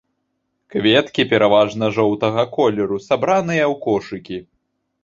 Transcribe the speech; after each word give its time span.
Кветкі 0.75 1.25
пераважна 1.35 1.85
жоўтага 1.99 2.41
колеру, 2.59 2.97
сабраныя 3.11 3.65
ў 3.71 3.73
кошыкі. 3.87 4.47